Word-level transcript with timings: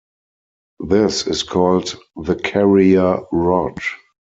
This 0.89 1.27
is 1.27 1.43
called 1.43 1.95
the 2.15 2.33
carrier 2.35 3.19
rod. 3.31 3.77